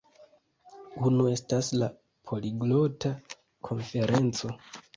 [1.09, 1.91] Unu estas la
[2.31, 3.13] Poliglota
[3.71, 4.55] Konferenco